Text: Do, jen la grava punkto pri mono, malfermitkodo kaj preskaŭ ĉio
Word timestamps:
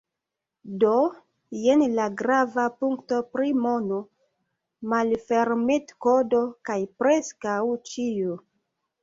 Do, 0.83 0.93
jen 1.65 1.83
la 1.99 2.07
grava 2.21 2.65
punkto 2.83 3.19
pri 3.35 3.51
mono, 3.67 3.99
malfermitkodo 4.95 6.41
kaj 6.71 6.79
preskaŭ 7.05 7.61
ĉio 7.93 8.37